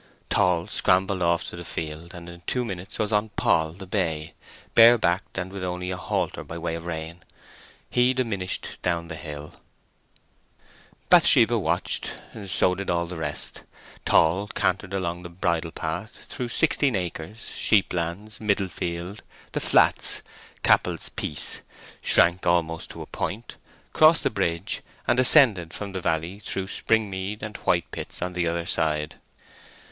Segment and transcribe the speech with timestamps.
[0.31, 4.33] Tall scrambled off to the field, and in two minutes was on Poll, the bay,
[4.73, 7.21] bare backed, and with only a halter by way of rein.
[7.87, 9.53] He diminished down the hill.
[11.11, 12.13] Bathsheba watched.
[12.47, 13.61] So did all the rest.
[14.03, 19.21] Tall cantered along the bridle path through Sixteen Acres, Sheeplands, Middle Field,
[19.51, 20.23] The Flats,
[20.63, 21.57] Cappel's Piece,
[22.01, 23.55] shrank almost to a point,
[23.93, 28.65] crossed the bridge, and ascended from the valley through Springmead and Whitepits on the other
[28.65, 29.17] side.